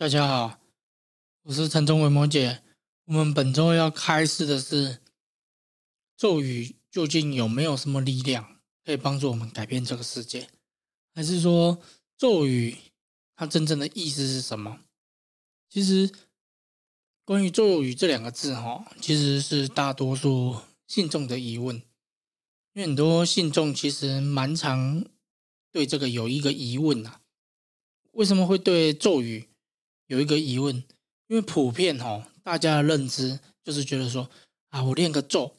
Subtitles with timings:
[0.00, 0.58] 大家好，
[1.42, 2.62] 我是陈忠伟摩姐。
[3.04, 4.98] 我们本周要开始的是
[6.16, 10.48] 咒语，究竟有没有什么力量可以帮助我们改变这个世界？
[11.14, 11.82] 还是说
[12.16, 12.78] 咒语
[13.36, 14.80] 它真正的意思是什么？
[15.68, 16.10] 其实
[17.26, 21.76] 关于咒语这两个字，哈，其实是大多数信众的疑问。
[21.76, 25.04] 因为很多信众其实蛮常
[25.70, 27.20] 对这个有一个疑问呐：
[28.12, 29.49] 为什么会对咒语？
[30.10, 30.74] 有一个疑问，
[31.28, 34.28] 因为普遍哈，大家的认知就是觉得说
[34.70, 35.54] 啊，我练个咒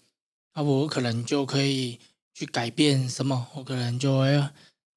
[0.52, 1.98] 啊，我可能就可以
[2.34, 4.46] 去改变什么，我可能就会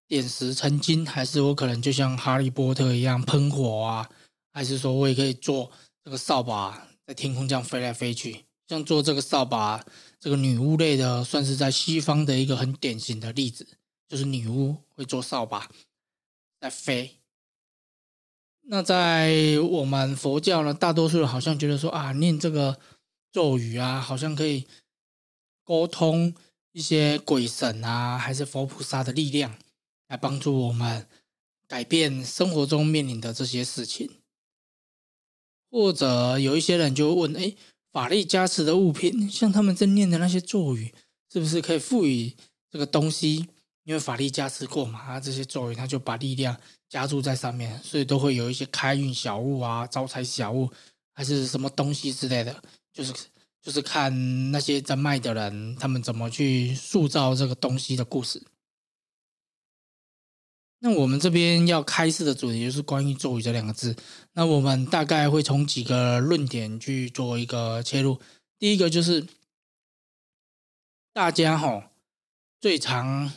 [0.08, 4.10] 点石成金，还是我可能就像哈利波特一样喷火啊，
[4.52, 5.70] 还是说我也可以做
[6.02, 9.86] 这个扫把在天空这样飞来飞去，像做这个扫把，
[10.18, 13.64] 这个女巫类的，算是在西方的一个很典型的例子，
[14.08, 15.70] 就是女巫会做扫把
[16.58, 17.20] 在飞。
[18.66, 22.78] 那在我们佛教呢，大多数人好像觉得说啊，念这个
[23.30, 24.66] 咒语啊，好像可以
[25.62, 26.34] 沟通
[26.72, 29.54] 一些鬼神啊，还是佛菩萨的力量，
[30.08, 31.06] 来帮助我们
[31.68, 34.10] 改变生活中面临的这些事情。
[35.70, 37.54] 或者有一些人就问：哎，
[37.92, 40.94] 法力加持的物品，像他们在念的那些咒语，
[41.30, 42.34] 是不是可以赋予
[42.70, 43.46] 这个东西？
[43.82, 46.58] 因为法力加持过嘛，啊，这些咒语他就把力量。
[46.94, 50.70] 加注在上面，所以都会有一些开运小物啊、招财小物，
[51.12, 53.12] 还是什么东西之类的，就是
[53.60, 58.40] 就是看那些在卖的人他们怎么去塑造这个东西的故事。
[60.78, 63.96] 那我们这边要开示的主题就是关于咒语这两个字。
[64.34, 68.20] 那我们大概会从几个论点去做一个切入。
[68.60, 69.26] 第一个就是
[71.12, 71.90] 大家哈
[72.60, 73.32] 最常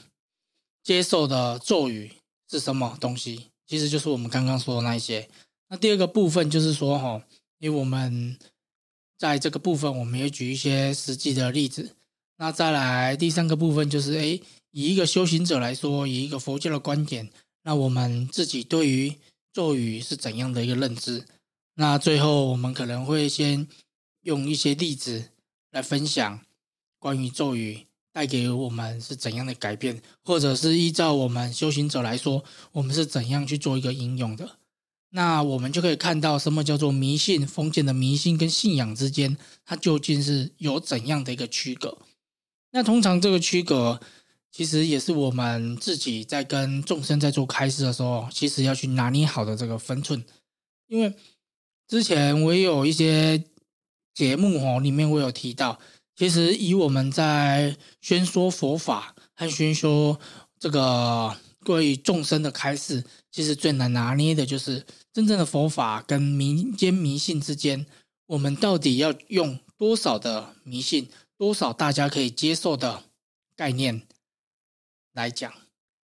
[0.83, 2.16] 接受的咒语。
[2.49, 3.47] 是什么东西？
[3.65, 5.27] 其实就是我们刚刚说的那一些。
[5.69, 7.21] 那第二个部分就是说，哈，
[7.59, 8.37] 因为我们
[9.17, 11.95] 在这个部分，我们也举一些实际的例子。
[12.37, 14.39] 那再来第三个部分就是，哎，
[14.71, 17.27] 以一个修行者来说，以一个佛教的观点，
[17.63, 19.15] 那我们自己对于
[19.51, 21.25] 咒语是怎样的一个认知？
[21.73, 23.67] 那最后我们可能会先
[24.21, 25.31] 用一些例子
[25.71, 26.39] 来分享
[26.99, 27.86] 关于咒语。
[28.17, 34.57] 带给我们是怎样的改变，或者是依照我们修行者来说，我们是怎样去做一个应用的？
[35.11, 41.95] 那我们就可以看到什么叫做迷信，封建的迷信跟信仰之间，它究竟是有怎样的一个区隔？
[42.71, 44.01] 那通常这个区隔，
[44.51, 50.25] 其实也是我们自己在跟众生在做开示的时候，其实要去拿捏好的这个分寸。
[50.87, 51.13] 因为
[51.87, 53.43] 之前我也有一些
[54.15, 55.79] 节目哦，里面我有提到。
[56.17, 60.19] 其实，以我们在宣说佛法和宣说
[60.59, 64.83] 这个关于众生的开示，其实最难拿捏的就是
[65.13, 67.85] 真正的佛法跟民间迷信之间，
[68.25, 71.07] 我们到底要用多少的迷信，
[71.37, 73.03] 多少大家可以接受的
[73.55, 74.01] 概念
[75.13, 75.53] 来讲？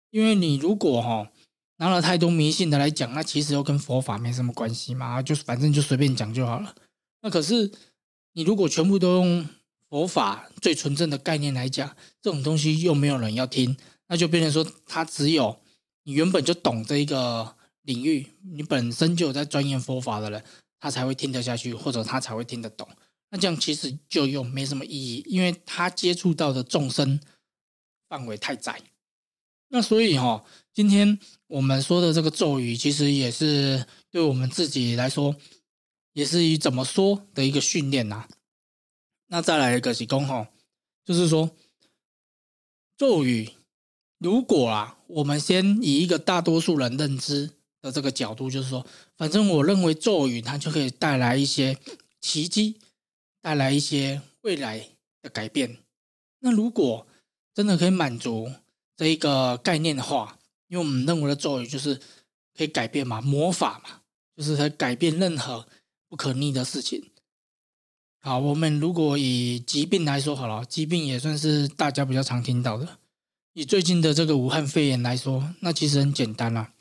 [0.09, 1.31] 因为你如果哈
[1.77, 6.75] 拿了太多迷信的来讲，那其实又跟佛法没什么关系嘛，就反正就随便讲就好了。
[7.21, 7.71] 那可是
[8.33, 9.47] 你如果全部都用。
[9.91, 13.75] 佛法最纯正的概念来讲，这种东西又没有人要听，
[14.07, 15.59] 那就变成说，他只有
[16.03, 20.41] 你原本就懂这一个领域，你本身就有在钻研佛法的人，
[20.79, 22.87] 他才会听得下去，或者他才会听得懂。
[23.31, 27.19] 那这样其实就又没什么意义，因为他接触到的众生
[28.07, 28.81] 范围太窄。
[29.67, 35.35] 那所以哈，今天我们说的这个咒语，其实也是对我们自己来说，
[36.13, 38.25] 也是以怎么说的一个训练呐。
[39.33, 40.45] 那再来一个是公吼，
[41.05, 41.49] 就是说
[42.97, 43.49] 咒语，
[44.17, 47.49] 如果啊，我们先以一个大多数人认知
[47.81, 51.77] 的这个角度，就是说，反正我认为咒语它就可以带来一些
[52.19, 52.81] 奇迹，
[53.41, 54.89] 带来一些未来
[55.21, 55.77] 的改变。
[56.39, 57.07] 那如果
[57.53, 58.51] 真的可以满足
[58.97, 60.37] 这一个概念的话，
[60.67, 61.95] 因为我们认为的咒语就是
[62.53, 64.01] 可以改变嘛，魔法嘛，
[64.35, 65.65] 就是可以改变任何
[66.09, 67.10] 不可逆的事情。
[68.23, 72.99] 好，我们如果以疾病来说好了，疾病也算是大家比较常听到的。
[73.53, 76.71] 以最近的这个武汉肺炎来说，那其实很简单啦。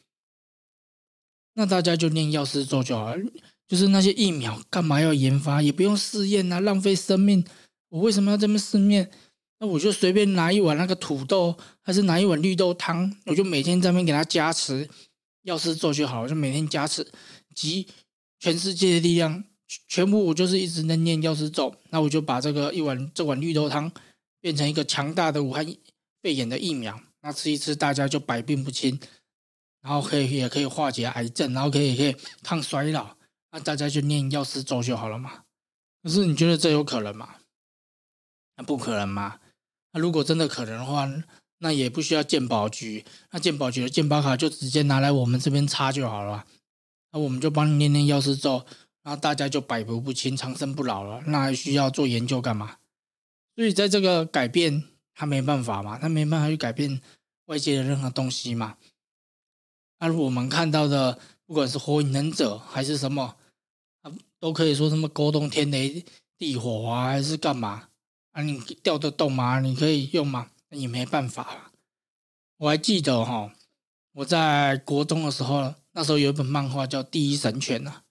[1.54, 3.22] 那大家就念药师咒就好了。
[3.66, 5.62] 就是那些疫苗，干嘛要研发？
[5.62, 7.42] 也不用试验啊，浪费生命。
[7.88, 9.10] 我为什么要这么试验？
[9.60, 14.87] 那我就随便拿一碗那个土豆，还是拿一碗绿豆汤，我就每天在那边给他加持
[15.44, 17.10] 药师咒就好，就每天加持，
[17.54, 17.87] 集
[18.38, 19.44] 全世界的力量。
[19.88, 23.90] 全部我就是一直在念药师咒，那我就把这个一碗这碗绿豆汤
[24.40, 25.64] 变成一个强大的武汉
[26.22, 28.99] 肺炎的疫苗，那吃一吃大家就百病不侵。
[29.82, 33.17] 然后可以也可以化解癌症，然后可以可以抗衰老，
[33.50, 35.44] 那大家就念药师咒就好了嘛。
[36.02, 37.37] 可是你觉得这有可能吗？
[38.56, 39.40] 那不可能嘛。
[39.93, 41.11] 那如果真的可能的话，
[41.61, 46.44] 那也不需要健保局，那健保局的健保卡就直接拿来我们这边插就好了。
[47.12, 48.66] 那我们就帮你念念药师咒，
[49.02, 51.23] 然后大家就百毒不侵、长生不老了。
[51.26, 52.76] 那还需要做研究干嘛？
[53.56, 57.00] 所以在这个改变，他没办法嘛，他没办法去改变
[57.47, 58.76] 外界的任何东西嘛。
[59.99, 63.37] 那我们看到的，不管是火影忍者还是什么，
[64.02, 66.05] 啊，都可以说什么沟通天雷
[66.38, 67.88] 地火啊，还是干嘛
[68.32, 68.43] 啊？
[68.43, 69.61] 你调得动吗？
[69.61, 70.50] 你可以用吗？
[70.70, 71.73] 也没办法。
[72.58, 73.52] 我还记得哈，
[74.12, 75.75] 我在国中的时候。
[75.93, 77.91] 那时候有一本漫画叫《第一神犬》呐，《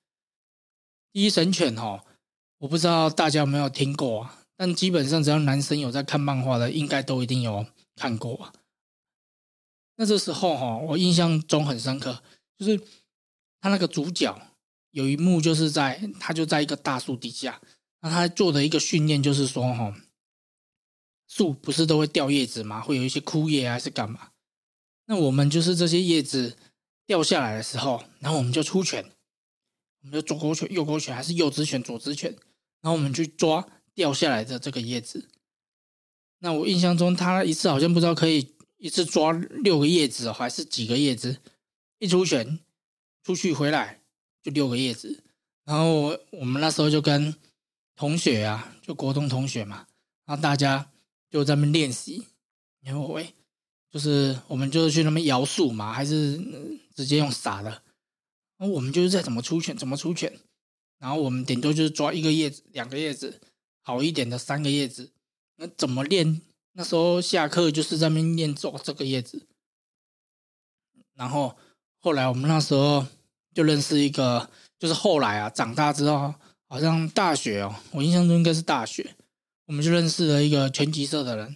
[1.11, 2.03] 第一神犬》哈，
[2.59, 4.43] 我不知道大家有没有听过啊？
[4.55, 7.65] 但基本上只要男生有在看漫画的，应该都一定有
[7.95, 8.53] 看过啊。
[9.95, 12.21] 那这时候哈，我印象中很深刻，
[12.57, 12.79] 就是
[13.59, 14.39] 他那个主角
[14.91, 17.61] 有一幕，就是在他就在一个大树底下，
[18.01, 19.95] 那他做的一个训练就是说哈，
[21.27, 22.81] 树不是都会掉叶子吗？
[22.81, 24.29] 会有一些枯叶还是干嘛？
[25.05, 26.57] 那我们就是这些叶子。
[27.09, 29.03] 掉下来的时候，然后我们就出拳，
[30.01, 32.31] 我们就左勾拳、右勾拳，还是右直拳、左直拳，
[32.81, 35.29] 然后我们去抓掉下来的这个叶子。
[36.39, 41.37] 那我印象中，他一次好像不知道可以一次抓六个叶子，还是几个叶子？
[41.97, 42.59] 一出拳
[43.23, 44.01] 出去回来
[44.41, 45.23] 就六个叶子。
[45.65, 47.35] 然后我们那时候就跟
[47.95, 49.85] 同学啊，就国中同学嘛，
[50.25, 50.89] 然后大家
[51.29, 52.25] 就在那边练习。
[52.81, 53.33] 然后喂，
[53.91, 56.39] 就是我们就是去那边摇树嘛，还是？
[56.95, 57.81] 直接用撒的，
[58.59, 60.37] 那我们就是在怎么出拳怎么出拳，
[60.99, 63.41] 然后我们顶多就是抓一个叶子、两个叶子，
[63.81, 65.11] 好一点的三个叶子。
[65.55, 66.41] 那怎么练？
[66.73, 69.47] 那时候下课就是在那边练做这个叶子。
[71.15, 71.57] 然后
[71.99, 73.07] 后来我们那时候
[73.53, 76.35] 就认识一个，就是后来啊长大之后，
[76.67, 79.15] 好像大学哦，我印象中应该是大学，
[79.65, 81.55] 我们就认识了一个拳击社的人，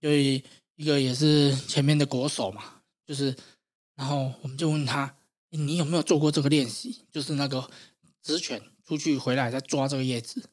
[0.00, 0.42] 就一
[0.84, 3.36] 个也是前面的国手嘛，就是。
[3.94, 5.14] 然后我们就问他
[5.58, 7.02] ：“你有没有做过这个练习？
[7.10, 7.70] 就是那个
[8.22, 10.48] 直犬出去回来再抓这个叶子。”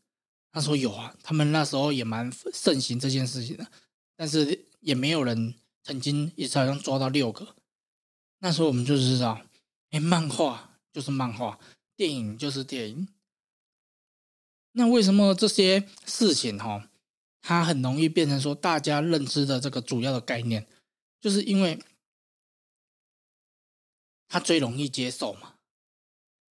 [0.52, 3.66] 他说：“有啊，他们那时候也蛮盛行这件事情的，
[4.16, 7.56] 但是也没有人曾经一次好像抓到六个。
[8.40, 9.42] 那时候我们就知道，
[9.92, 11.58] 哎，漫画就是漫画，
[11.96, 13.08] 电影就是电影。
[14.74, 16.90] 那为什么这些事情哈，
[17.42, 20.68] 它很容易变成说大家认知的这个主要的概念，
[21.22, 21.80] 就是因为。”
[24.30, 25.56] 他最容易接受嘛？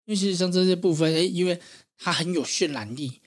[0.06, 1.60] 因为其实像这些部分，哎，因为
[1.98, 3.20] 它很有渲染力，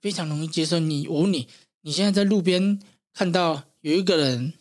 [0.00, 0.78] 非常容易接受。
[0.78, 1.48] 你我问你，
[1.82, 2.80] 你现在在路边
[3.12, 4.54] 看到有一个人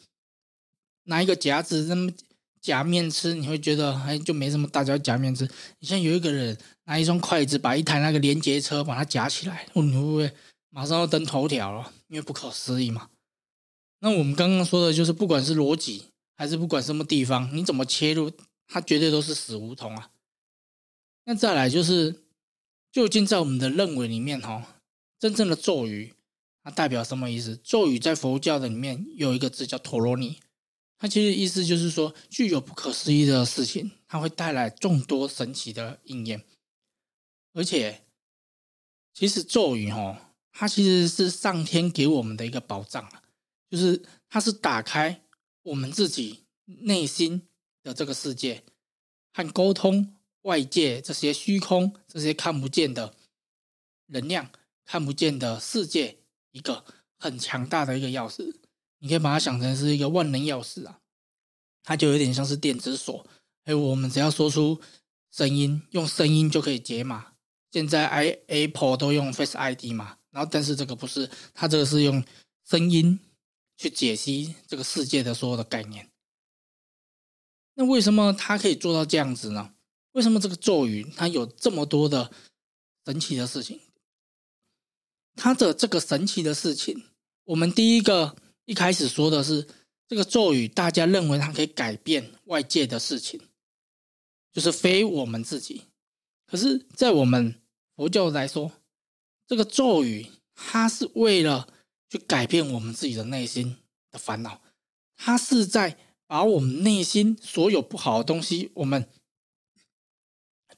[1.03, 2.11] 拿一个夹子那么
[2.59, 5.49] 夹面吃，你会觉得哎，就没什么大家夹面吃。
[5.79, 10.31] 你像有一个人拿一双筷子把一台那个连接车把它夹起来，你会不会
[10.69, 11.91] 马上要登头条了？
[12.09, 13.09] 因为不可思议嘛。
[13.99, 18.29] 那我们刚刚说的就是，不管是逻辑还是不管什么地方，你怎么切入？
[18.73, 20.11] 它绝对都是死胡同啊！
[21.25, 22.23] 那再来就是，
[22.89, 24.79] 究竟在我们的认为里面，哈，
[25.19, 26.13] 真正的咒语
[26.63, 27.57] 它代表什么意思？
[27.57, 30.39] 咒语在佛教的里面有一个字叫陀罗尼，
[30.97, 36.45] 它其实意思就是说，具有不可思议的事情，它会带来众多神奇的应验。
[37.51, 38.05] 而且，
[39.13, 43.21] 其实咒语，哈，它其实是上天给我们的一个保障啊，
[43.69, 45.25] 就是它是打开
[45.63, 47.49] 我们自己内心。
[47.83, 48.63] 的这个世界
[49.33, 53.15] 和沟通外界这些虚空、这些看不见的
[54.07, 54.51] 能量、
[54.85, 56.17] 看不见的世界，
[56.51, 56.83] 一个
[57.17, 58.53] 很强大的一个钥匙，
[58.99, 60.99] 你可以把它想成是一个万能钥匙啊！
[61.83, 63.25] 它就有点像是电子锁，
[63.63, 64.79] 哎，我们只要说出
[65.31, 67.33] 声音，用声音就可以解码。
[67.71, 72.23] 现在 i Apple 都用 Face ID 嘛，然后但是这个不是，它这个是用
[72.67, 73.17] 声音
[73.77, 76.10] 去解析这个世界的所有的概念。
[77.81, 79.73] 那为什么他可以做到这样子呢？
[80.11, 82.29] 为什么这个咒语它有这么多的
[83.03, 83.79] 神奇的事情？
[85.35, 87.01] 它的这个神奇的事情，
[87.45, 89.67] 我们第一个一开始说的是
[90.07, 93.41] 这个咒语，大家认为它可以改变外界的事情，
[94.53, 95.85] 就是非我们自己。
[96.45, 97.59] 可是，在我们
[97.95, 98.71] 佛教来说，
[99.47, 101.67] 这个咒语它是为了
[102.07, 103.77] 去改变我们自己的内心
[104.11, 104.61] 的烦恼，
[105.15, 105.97] 它是在。
[106.31, 109.05] 把我们内心所有不好的东西，我们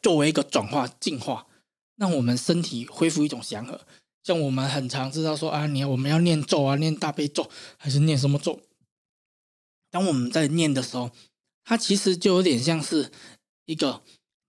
[0.01, 1.45] 作为一个转化、净化，
[1.95, 3.81] 让我们身体恢复一种祥和。
[4.23, 8.61] 像我们很常知道说啊，你我们要念咒啊，念大悲咒还是念什么咒？
[9.91, 11.11] 当我们在念的时候，
[11.63, 13.11] 它其实就有点像是
[13.65, 14.01] 一个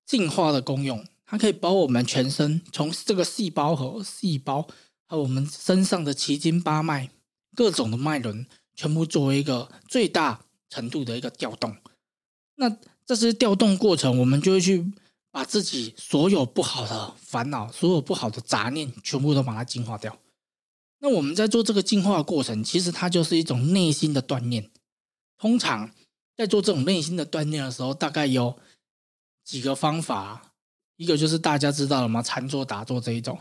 [0.06, 4.62] 进化的功用，它可以把我们全身从这个细胞和细胞，
[5.06, 7.10] 还有我们身上的奇经八脉
[7.54, 11.76] 各种的脉轮，全部作为一个最大程度的一个调动。
[12.56, 12.76] 那
[13.06, 14.92] 这些调动过程，我们就会去
[15.30, 20.18] 把自己所有不好的烦恼、所有不好的杂念，全部都把它净化掉。
[21.00, 24.70] 那我们在做这个净化过程，其实它就是一种内心的锻炼。
[25.38, 25.90] 通常
[26.36, 28.58] 在做这种内心的锻炼的时候，大概有
[29.44, 30.50] 几个方法。
[30.96, 32.22] 一个就是大家知道了吗？
[32.22, 33.38] 禅坐、打坐这一种。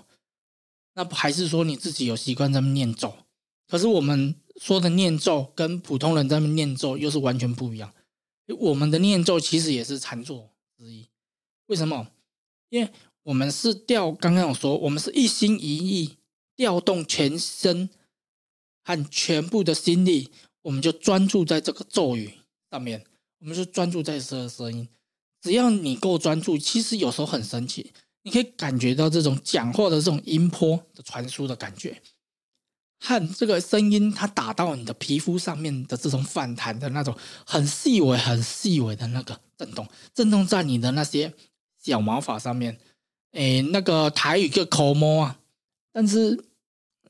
[0.96, 3.13] 那还是说你自己有习惯在念咒？
[3.68, 7.93] 可是我们说的念咒，跟普通人在那念咒又是完全不一样。
[8.60, 11.07] 我们的念咒其实也是禅坐之一。
[11.67, 12.07] 为什么？
[12.69, 12.89] 因为
[13.24, 16.17] 我们是调，刚刚有说，我们是一心一意。
[16.55, 17.89] 调动全身
[18.83, 20.29] 和全部的心力，
[20.62, 22.31] 我们就专注在这个咒语
[22.69, 23.03] 上面，
[23.39, 24.88] 我们就专注在这个声音。
[25.41, 27.91] 只要你够专注，其实有时候很神奇，
[28.22, 32.00] 你可以感觉到这种讲话的这种音波的传输的感觉，
[33.05, 37.13] 和这个声音它打到你的皮肤上面的这种反弹的那种
[37.45, 41.33] 很细微、很细微的那个震动，震动在你的那些
[41.81, 42.79] 小毛发上面。
[43.31, 45.39] 诶，那个台语叫口摸啊。
[45.91, 46.45] 但是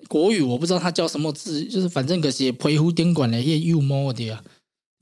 [0.07, 4.43] 国语我不知道它叫什么字，就是反正个些皮肤顶管的些幼毛的啊，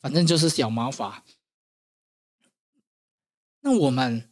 [0.01, 1.24] 反正就是小毛发。
[3.62, 4.29] 那我们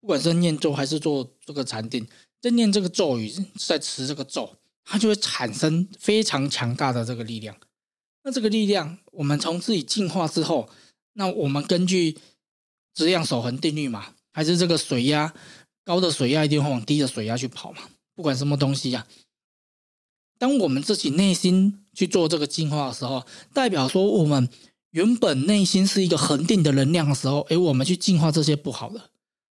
[0.00, 2.08] 不管是念咒还是做这个禅定，
[2.40, 7.56] 在念这个咒语，在持这个咒，它就会产生非常强大的这个力量。
[8.22, 10.68] 那这个力量，我们从自己进化之后，
[11.14, 12.18] 那我们根据
[12.94, 15.32] 质量守恒定律嘛，还是这个水压
[15.84, 17.82] 高的水压一定会往低的水压去跑嘛。
[18.14, 19.06] 不管什么东西呀，
[20.38, 24.48] 当我们自己内心去做这个进化的时候，代表说我们
[24.90, 29.10] 原本内心是一个恒定的能量的时候，诶，我们去进化这些不好的，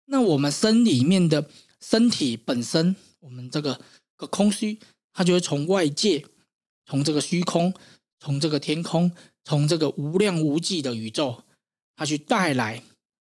[0.05, 1.47] 那我们身里面的
[1.79, 3.79] 身体本身，我们这个
[4.15, 4.79] 个空虚，
[5.15, 6.25] 它就会从外界，
[6.85, 7.73] 从这个虚空，
[8.19, 9.09] 从这个天空，
[9.45, 11.41] 从这个无量无际的宇宙，
[11.95, 12.83] 它去带来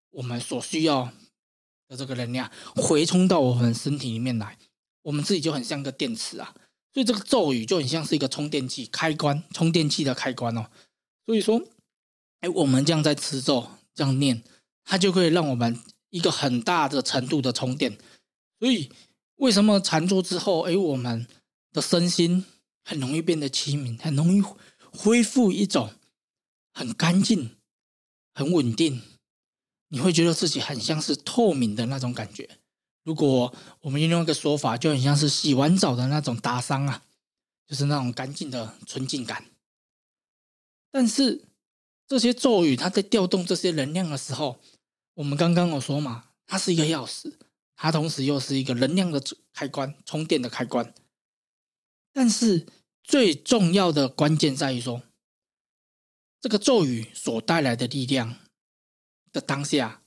[0.10, 1.14] 我们所需要
[1.88, 4.58] 的这个能量，回冲到我们身体里面来。
[5.04, 6.56] 我们自己就很像个电池啊，
[6.92, 10.66] 所以这个咒语就很像是一个充电器开关，充电器的开关哦。
[11.28, 11.62] 所以说，
[12.40, 14.44] 哎，我们这样在持咒这样念，
[14.84, 17.96] 它就可以让我们一个很大的程度的充电。
[18.58, 18.90] 所以
[19.36, 21.28] 为什么禅坐之后，哎，我们
[21.76, 22.46] 的身心
[22.86, 24.42] 很容易变得清明，很容易
[24.92, 25.92] 恢复一种
[26.74, 27.58] 很干净、
[28.34, 29.02] 很稳定，
[29.90, 32.58] 你会觉得自己很像是透明的那种感觉。
[33.04, 37.04] 如果我们用一个说法，就很像是洗完澡的那种打伤啊，
[37.68, 39.46] 就是那种干净的纯净感。
[40.90, 41.44] 但是
[42.08, 44.62] 这些咒语，它在调动这些能量的时候，
[45.16, 47.34] 我们刚刚有说嘛，它是一个钥匙，
[47.76, 49.22] 它同时又是一个能量的
[49.54, 50.94] 开关，充电的开关。
[52.16, 52.66] 但是
[53.04, 55.04] 最重要的关键在于说，
[56.40, 58.38] 这个咒语所带来的力量
[59.34, 60.02] 的当下，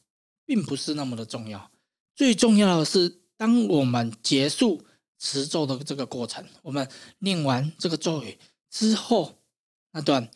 [0.46, 1.70] 并不是那么的重要。
[2.14, 4.86] 最重要的是，当我们结束
[5.18, 8.38] 持咒的这个过程，我们念完这个咒语
[8.70, 9.42] 之后，
[9.90, 10.30] 那段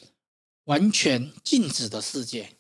[0.65, 2.59] 完全静止的世界，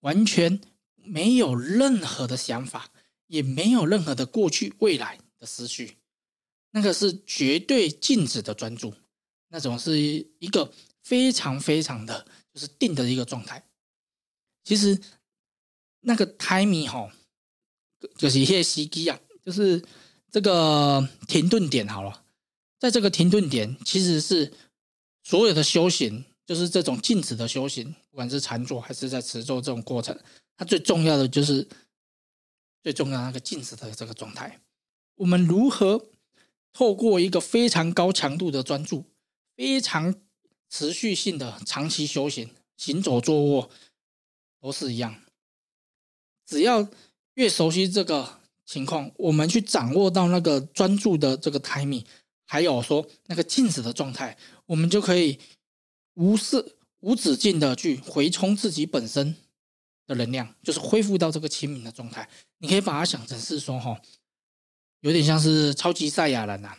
[0.00, 0.60] 完全
[0.96, 2.90] 没有任何的想法，
[3.28, 5.98] 也没有任何的过去、未来的思绪，
[6.72, 8.92] 那个是绝对静止的专注，
[9.48, 10.70] 那种是一个
[11.02, 13.64] 非常非常的就是定的一个状态。
[14.64, 15.00] 其实
[16.00, 17.10] 那个 timing 哈。
[18.18, 19.80] 就是一些时机啊，就是
[20.28, 22.24] 这个停顿点好了，
[22.76, 24.52] 在这个停顿点，其实是
[25.22, 30.18] 所有的修行，就是这种静止的修行，不管是禅坐还是在持咒这种过程，
[30.56, 31.64] 它最重要的就是
[32.82, 34.60] 最重要那个静止的这个状态。
[35.14, 36.04] 我们如何
[36.72, 39.04] 透过一个非常高强度的专注，
[39.56, 40.14] 非常
[40.68, 43.70] 持续性的长期修行，行走坐卧
[44.60, 45.20] 都是一样，
[46.46, 46.88] 只要。
[47.36, 52.04] 越熟悉这个情况，我们去掌握到那个专注的这个 timing，
[52.44, 54.36] 还有说那个静止的状态，
[54.66, 55.38] 我们就可以
[56.12, 59.34] 无视无止境的去回充自己本身
[60.06, 62.28] 的能量，就是恢复到这个清明的状态。
[62.58, 63.98] 你可以把它想成是说，哈，
[65.02, 66.74] 有点像是超级赛亚人呐。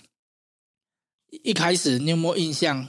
[1.44, 2.86] 一开始你有没有印象？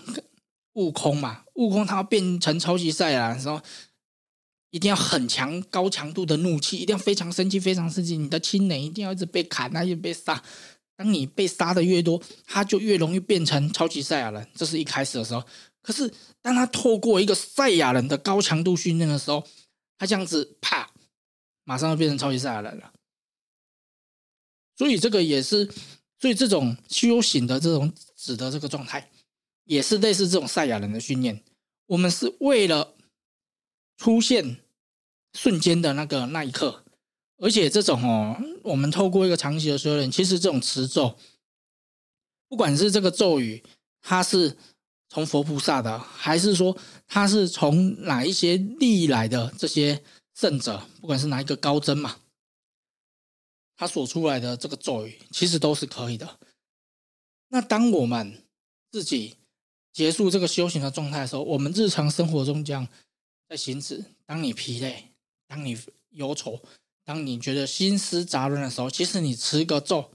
[0.73, 3.61] 悟空嘛，悟空他变成超级赛亚人的时候。
[4.71, 8.17] 一定要很强、高强度的怒气，一定要非常生气、非常生气。
[8.17, 10.43] 你的亲人一定要一直被砍，一直被杀。
[10.97, 14.49] 当你被杀的越多，他就越容易变成超级赛亚人。
[14.53, 15.41] 这是一开始的时候。
[15.81, 16.13] 可是，
[16.43, 19.47] 当他透过一个赛亚人的高强度训练的时候，
[19.97, 20.91] 他这样子啪，
[21.63, 22.93] 马上就变成超级赛亚人了。
[24.77, 25.69] 所以这个也是，
[26.19, 29.11] 所以这种修行的这种指的这个状态，
[29.65, 31.43] 也是类似这种赛亚人的训练。
[31.87, 32.95] 我们是为了
[33.97, 34.57] 出现
[35.35, 36.85] 瞬间的那个那一刻，
[37.39, 41.17] 而且这种哦，我们透过一个长期的修炼，其实这种持咒，
[42.49, 43.63] 不管是这个咒语，
[44.01, 44.57] 它是
[45.09, 46.77] 从佛菩萨的，还是说
[47.07, 50.03] 它是从哪一些历来的这些
[50.35, 52.17] 圣者，不管是哪一个高僧嘛。
[53.77, 56.39] 他所出来的这个咒语，其实都是可以的。
[57.49, 58.43] 那当我们
[58.91, 59.37] 自己
[59.93, 62.87] 结束这个修行的状态的时候，我们日常生活中这样
[63.49, 64.05] 在行止。
[64.27, 65.09] 当你疲累，
[65.47, 65.79] 当你
[66.11, 66.61] 忧愁，
[67.05, 70.11] 当你觉得心思杂乱的时候，其实你持个咒，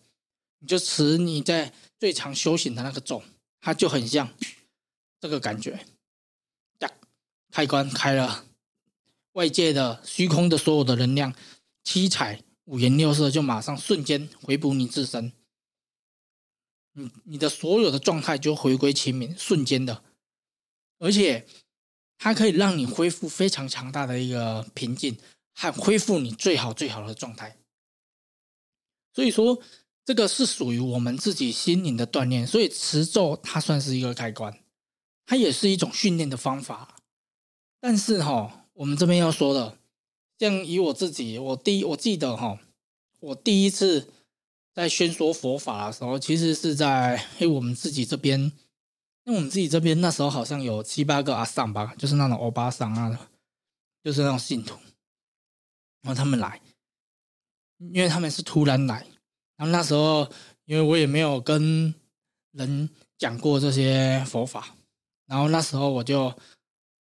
[0.59, 3.21] 你就持你在最常修行的那个咒，
[3.61, 4.33] 它就很像
[5.19, 5.85] 这个感觉。
[6.79, 6.91] 呀，
[7.51, 8.45] 开关开了，
[9.33, 11.33] 外界的虚空的所有的能量，
[11.83, 12.41] 七彩。
[12.69, 15.33] 五颜六色，就马上瞬间回补你自身，
[16.93, 20.03] 你你的所有的状态就回归清明，瞬间的，
[20.99, 21.47] 而且
[22.19, 25.17] 它可以让你恢复非常强大的一个平静，
[25.55, 27.57] 和恢复你最好最好的状态。
[29.15, 29.59] 所以说，
[30.05, 32.45] 这个是属于我们自己心灵的锻炼。
[32.45, 34.63] 所以持咒它算是一个开关，
[35.25, 36.97] 它也是一种训练的方法。
[37.79, 39.78] 但是哈，我们这边要说的。
[40.39, 42.57] 像以我自己，我第一我记得哈，
[43.19, 44.07] 我第一次
[44.73, 48.39] 在宣说佛法的时候，其实是在哎我们自己这边，
[49.25, 53.29] 因为我们自己这边那时候好像有七八个阿桑吧，就是那种欧巴桑啊，
[54.01, 54.79] 就是那种信徒，
[56.03, 56.61] 然后他们来，
[57.91, 59.05] 因为他们是突然来，
[59.57, 60.25] 然后那时候
[60.63, 61.93] 因为我也没有跟
[62.53, 64.73] 人讲过这些佛法，
[65.25, 66.33] 然后那时候我就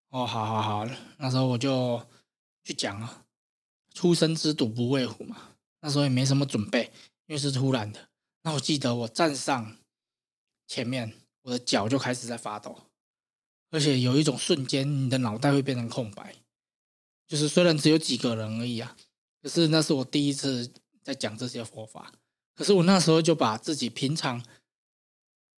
[0.08, 0.84] 哦，好好好，
[1.18, 2.02] 那时候我就
[2.64, 3.26] 去讲了。
[3.98, 6.92] 初生之犊不畏虎嘛，那时候也没什么准备，
[7.26, 8.08] 因为是突然的。
[8.42, 9.76] 那我记得我站上
[10.68, 11.12] 前面，
[11.42, 12.84] 我的脚就开始在发抖，
[13.72, 16.36] 而且有一种瞬间，你的脑袋会变成空白。
[17.26, 18.96] 就是虽然只有几个人而已啊，
[19.42, 22.12] 可是那是我第一次在讲这些佛法。
[22.54, 24.40] 可是我那时候就把自己平常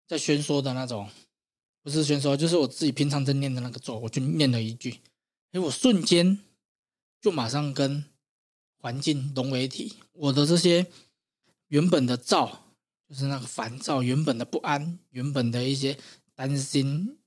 [0.08, 1.10] 在宣说的那种，
[1.84, 5.02] 不是宣说，就是我自己平常在念的那个咒，我就念了一句，
[5.52, 6.39] 哎，我瞬间
[7.19, 8.06] 就马上跟。
[8.82, 10.88] 环境融为一体，我的这些
[11.68, 12.74] 原本的躁，
[13.08, 15.98] 就是那个烦躁，原本的不安，原本的一些
[16.34, 17.20] 担心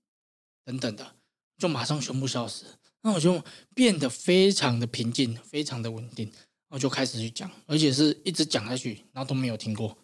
[0.65, 1.15] 等等的，
[1.59, 2.65] 就马上全部消失。
[3.03, 6.33] 那我就变得非常的平静，非常的稳定，
[6.69, 9.99] 我就开始去讲，而且是一直讲下去，然后都没有停过。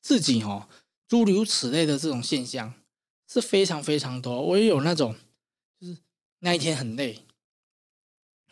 [0.00, 0.68] 自己哦，
[1.08, 2.74] 诸如此类的这种现象
[3.26, 4.40] 是非常非常多。
[4.40, 5.16] 我也有那种，
[5.80, 5.96] 就是
[6.38, 7.24] 那一天很累。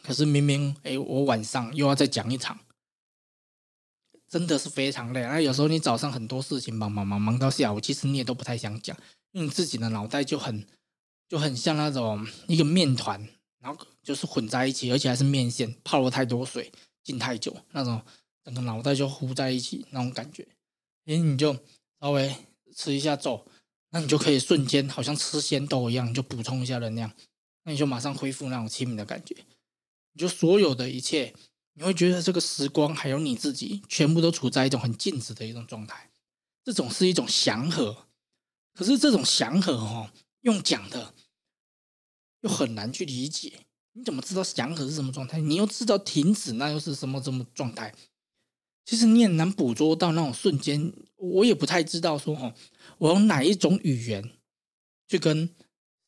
[0.03, 2.59] 可是明明哎，我晚上又要再讲一场，
[4.29, 5.23] 真的是非常累。
[5.23, 8.97] 那有时候你早上很多事情忙忙忙忙到下午，其实你也都不太想讲，
[9.33, 10.67] 因为你自己的脑袋就很
[11.29, 18.01] 就很像那种一个面团，然后就是混在一起，而且还是面线泡了太多水浸太久，那种
[18.45, 20.47] 整个脑袋就糊在一起那种感觉。
[21.07, 21.53] 哎，你就
[22.01, 22.35] 稍微
[22.75, 23.45] 吃一下粥，
[23.91, 27.11] 那你就可以瞬间好像吃鲜豆一样，就补充一下能量，
[27.65, 29.37] 那你就马上恢复那种清明的感觉。
[30.13, 31.35] 你就所有的一切，
[31.75, 36.11] 你会觉得这个时光还有你自己，全部都处在一种很静止的一种状态。
[36.65, 38.07] 这种是一种祥和，
[38.75, 40.11] 可是这种祥和哦，
[40.43, 41.15] 用讲的
[42.43, 43.67] 又很难去理解。
[43.93, 45.41] 你怎么知道祥和是什么状态？
[45.41, 47.95] 你又知道停止那又是什么什么状态？
[48.85, 50.93] 其实你也难捕捉到那种瞬间。
[51.17, 52.55] 我也不太知道说哦，
[52.99, 54.31] 我用哪一种语言
[55.07, 55.55] 去跟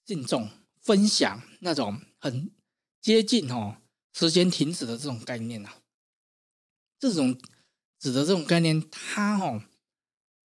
[0.07, 0.49] 信众
[0.81, 2.51] 分享那种很
[3.01, 3.77] 接近哦。
[4.13, 5.79] 时间停止的这种概念啊，
[6.99, 7.39] 这种
[7.99, 9.65] 指的这种概念，它哦，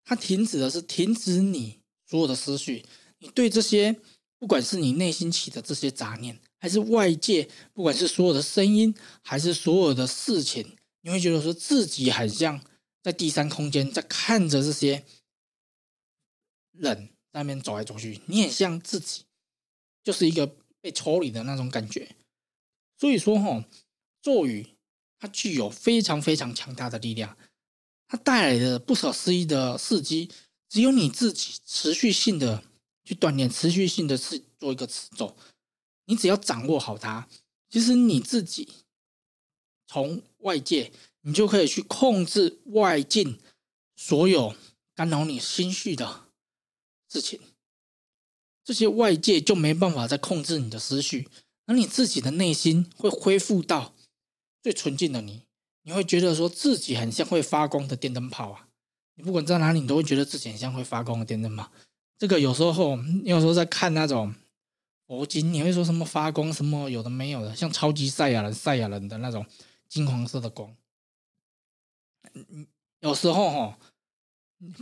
[0.04, 2.86] 它停止的是停止你所有的思绪，
[3.20, 4.00] 你对这些
[4.40, 12.64] 不管是你内心起的这些杂念，还是外界不管是所有的声音，还是所有的事情，你会觉得说自己很像
[13.04, 15.04] 在第三空间在看着这些
[16.72, 19.26] 人那边走来走去，你很像自己
[20.04, 22.16] 就是一个被抽离的那种感觉。
[22.98, 23.64] 所以说，哈，
[24.22, 24.68] 咒语
[25.20, 27.38] 它具有非常非常强大的力量，
[28.08, 30.30] 它带来的不可思议的事机，
[30.68, 32.64] 只有你自己持续性的
[33.04, 35.38] 去锻炼，持续性的去做一个持咒，
[36.06, 37.28] 你只要掌握好它，
[37.70, 38.68] 其实你自己
[39.86, 43.40] 从外界，你就可以去控制外境
[43.96, 44.56] 所有
[44.96, 46.26] 干扰你心绪的
[47.08, 47.40] 事情，
[48.64, 51.30] 这些外界就没办法再控制你的思绪。
[51.68, 53.94] 而你自己的内心会恢复到
[54.64, 55.44] 最纯净的你，
[55.84, 58.68] 你会觉得说自己很像会发光的电灯泡啊！
[59.16, 61.70] 你不管在哪里，你都会觉得自己很像会发光的电灯泡。
[62.18, 64.34] 这个有时候，你有时候在看那种
[65.08, 69.46] 佛经，你会说什么发光什么有的没有的，像超级赛亚人、赛亚人的那种
[69.88, 70.76] 金黄色的光。
[73.02, 73.80] 有时候哈，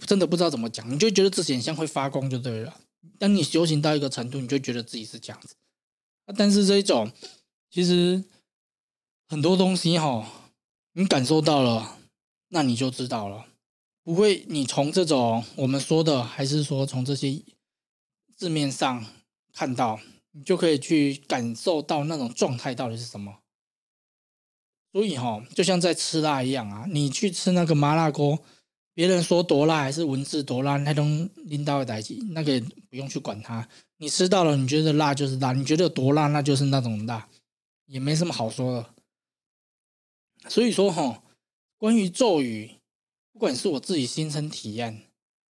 [0.05, 2.79] 真的不知道怎么讲，你就觉得自己很像会发光就对了。
[3.17, 5.55] 当你修行到一个程度，你就觉得自己是这样子。
[6.33, 7.11] 但是这一种，
[7.69, 8.23] 其实
[9.27, 10.49] 很多东西哈，
[10.93, 11.97] 你感受到了，
[12.49, 13.47] 那你就知道了。
[14.03, 17.41] 不会，你从这种我们说的，还是说从这些
[18.35, 19.05] 字面上
[19.53, 19.99] 看到，
[20.31, 23.39] 你就可以去感受到那种状态到底是什么。
[24.91, 28.39] 所以哈，就像在吃辣一样啊，你去吃那个麻辣锅，
[28.95, 33.69] 别人说多辣还是文字多辣，那种拎到的代际，那个不用去管它。
[33.97, 37.29] 你吃到了，你觉得辣就是辣，你觉得多辣，那就是那种辣，
[37.85, 40.49] 也没什么好说的。
[40.49, 41.23] 所以说哈，
[41.77, 42.71] 关于咒语，
[43.31, 45.03] 不管是我自己亲身体验，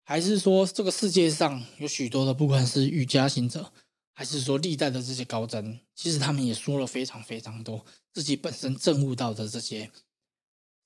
[0.03, 3.71] 还是说这个世界上有许多的，不管是瑜伽行者。
[4.17, 9.91] 还是说历代的这些高僧，其实他们也说了非常非常多自己本身证悟到的这些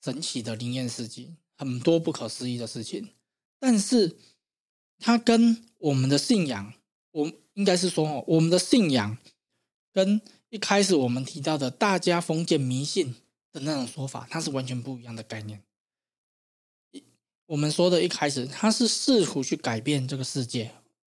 [0.03, 3.09] 神奇的灵验事迹，很多不可思议的事情。
[3.59, 4.17] 但是，
[4.97, 6.73] 它跟我们的信仰，
[7.11, 9.17] 我应该是说，哦我们的信仰
[9.91, 13.15] 跟一开始我们提到的大家封建迷信
[13.51, 15.61] 的那种说法，它是完全不一样的概念。
[17.47, 20.71] 我们说的一开始，它是试图去改变这个世界，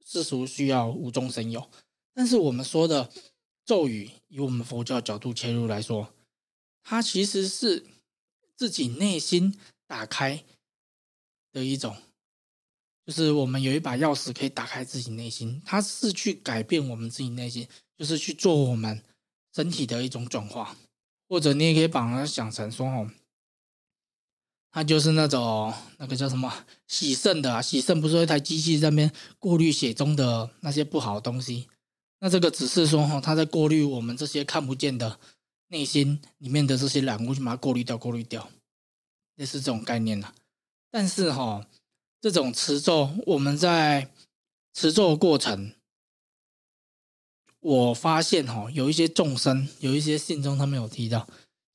[0.05, 1.69] 试图需要无中生有。
[2.13, 3.09] 但是我们说的
[3.65, 6.13] 咒语，以我们佛教角度切入来说，
[6.83, 7.85] 它其实是
[8.55, 9.57] 自己内心
[9.93, 10.43] 打开
[11.51, 11.95] 的一种，
[13.05, 19.03] 就是我们有一把钥匙可以打开自己内心，它是去改变我们自己内心，就是去做我们
[19.53, 20.75] 身体的一种转化，
[21.29, 23.11] 或者你也可以把它想成说哦，
[24.71, 31.67] 它就是那种那个叫什么洗肾的啊，洗肾不是一台机器在那边过滤血中的那些不好的东西。
[32.17, 35.19] 那这个只是说哦，他在过滤我们这些看不见的
[35.67, 38.49] 内心里面的这些染污，去把它过滤掉，过滤掉，
[39.35, 40.33] 类似这种概念呐。
[40.91, 41.67] 但是哈，
[42.21, 44.09] 这种持咒，我们在
[44.73, 45.73] 持咒过程，
[47.59, 51.27] 我发现哈，有一些众生，有一些信中他们有提到，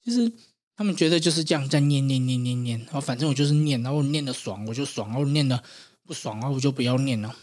[0.04, 0.32] 其实
[0.76, 5.62] 他们觉得就是这样在念念念念念，然后反正我就是念，然后念的爽我就爽，然后念的
[6.04, 7.34] 不爽啊我就不要念了。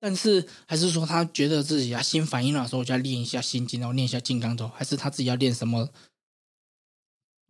[0.00, 5.90] 但是还是说他觉得自己啊心反应了的时候，我就要练一下心经，然后练一下金刚咒，还是他自己要练什么？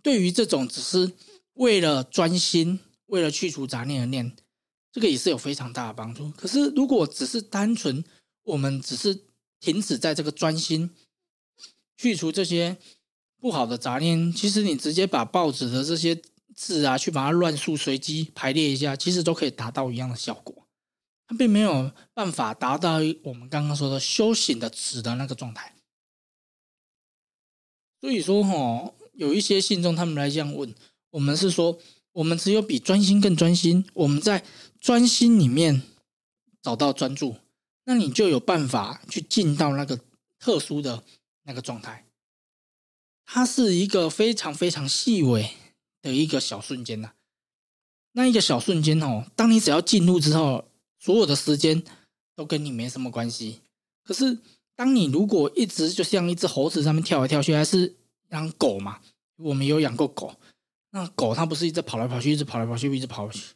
[0.02, 1.12] 对于这种只是
[1.60, 4.34] 为了专心、为了去除杂念而念，
[4.90, 6.30] 这个也是有非常大的帮助。
[6.30, 8.02] 可是如果只是单纯
[8.44, 9.26] 我们只是
[9.60, 10.90] 停止在这个专心
[11.98, 12.78] 去除这些
[13.38, 16.22] 不好的杂念，其实你直接把报纸的这些
[16.54, 20.66] 字啊，去把它乱数随机排列一下，其实都可以达到一样的效果。
[21.26, 25.74] 他并没有办法达到我们刚刚说的修行的值的那个状态，
[28.00, 30.74] 所以说哈，有一些信众他们来这样问，
[31.10, 31.78] 我们是说，
[32.12, 34.44] 我们只有比专心更专心，我们在
[34.80, 35.82] 专心里面
[36.62, 37.36] 找到专注，
[37.84, 40.00] 那你就有办法去进到那个
[40.38, 41.02] 特殊的
[41.44, 42.06] 那个状态，
[43.24, 45.50] 它是一个非常非常细微
[46.00, 47.12] 的一个小瞬间呐，
[48.12, 50.64] 那一个小瞬间哦，当你只要进入之后。
[51.02, 51.82] 所有的时间
[52.36, 53.60] 都跟你没什么关系。
[54.04, 54.36] 可是，
[54.76, 57.96] 当你如果一直就像一只猴子上面跳来跳去，还是
[58.32, 59.00] 养狗嘛？
[59.36, 60.36] 我们有养过狗，
[60.90, 63.54] 那狗它不是一直跑来跑去，一直跑来跑去，一直跑去。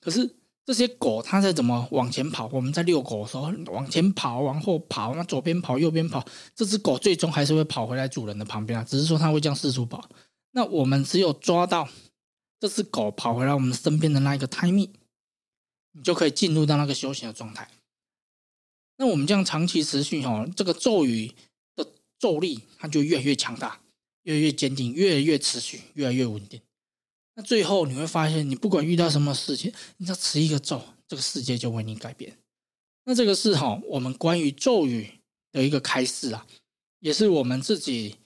[0.00, 2.48] 可是这些狗它在怎么往前跑？
[2.52, 8.84] 我们在遛狗的时候，往前跑，往后跑，那左边跑，右边跑，这只狗最终还是会跑回来主人的旁边啊。
[8.84, 10.08] 只是说它会这样四处跑。
[10.52, 11.88] 那我们只有抓到
[12.58, 14.90] 这只狗跑回来我们身边的那一个 timing。
[15.94, 17.68] 你就可以进入到那个修行的状态。
[18.96, 21.34] 那我们这样长期持续哦，这个咒语
[21.76, 21.86] 的
[22.18, 23.81] 咒力它就越来越强大，
[24.22, 26.60] 越来越坚定，越来越持续，越来越稳定。
[27.34, 32.36] 那最后你会发现，你不管遇到什么事情，你只要持一个咒，这个世界就为你改变。
[33.04, 35.10] 那这个是哈，我们关于咒语
[35.50, 36.46] 的一个开示啊，
[37.00, 38.16] 也是我们自己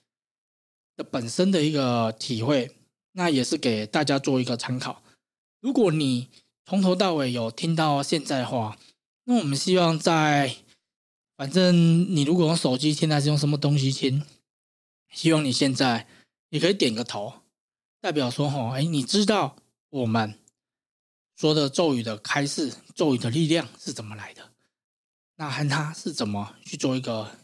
[0.97, 2.73] 的本身的一个体会。
[3.19, 5.03] 那也是给大家做一个参考。
[5.63, 6.29] 如果你
[6.67, 8.79] 从头到尾有听到现在的话，
[9.25, 10.57] 那我们希望在，
[11.35, 14.23] 反正你如果用手机听还是用什么东西听，
[15.11, 16.07] 希望你现在
[16.51, 17.43] 你可以点个头，
[18.01, 19.57] 代表说哈，哎，你知道
[19.91, 20.39] 我们
[21.37, 24.53] 说的咒语的开示，咒语的力量是怎么来的？
[25.37, 27.39] 那和他是怎么去做一个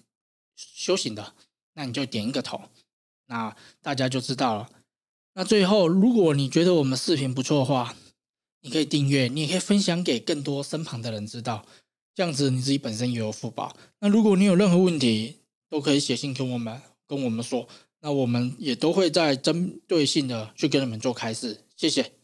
[0.57, 1.35] 修行的？
[1.75, 2.61] 那你就点一个头，
[3.27, 4.71] 那大家就知道了。
[5.35, 7.97] 那最后，如果你觉得我们视频不错的话，
[8.61, 11.67] 你可以订阅，你也可以分享给更多身旁的人知道，
[12.15, 13.75] 这样子你自己本身也有福报。
[14.01, 15.39] 那如果你有任何问题，
[15.71, 16.81] 都可以写信给我们
[17.13, 17.69] 跟我们说，
[18.01, 21.59] 那我们也都会在针对性的去跟你们做开示。
[21.77, 22.22] 谢谢。